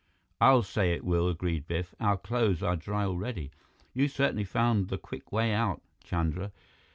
[0.39, 1.93] "I'll say it will," agreed Biff.
[1.99, 3.51] "Our clothes are dry already.
[3.93, 6.51] You certainly found the quick way out, Chandra."